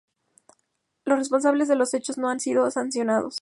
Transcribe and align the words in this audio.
Los 1.05 1.19
responsables 1.19 1.67
de 1.67 1.75
los 1.75 1.93
hechos 1.93 2.17
no 2.17 2.29
han 2.31 2.39
sido 2.39 2.71
sancionados. 2.71 3.29